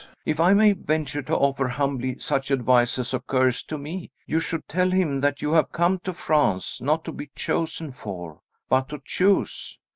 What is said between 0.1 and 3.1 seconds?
If I may venture to offer humbly such advice